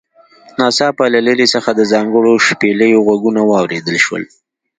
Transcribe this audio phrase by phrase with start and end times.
[0.59, 4.23] ناڅاپه له لرې څخه د ځانګړو شپېلیو غږونه واوریدل شول